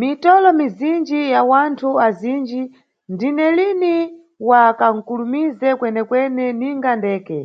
[0.00, 2.62] Mitolo mizinji na wanthu azinji,
[3.12, 3.94] ndine lini
[4.48, 7.38] wa kankulumize kwene-kwene ninga ndeke.